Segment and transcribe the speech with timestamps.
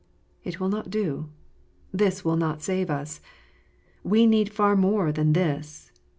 [0.43, 1.29] It will not do.
[1.91, 3.21] This will not save us.
[4.03, 5.91] We need far more than this.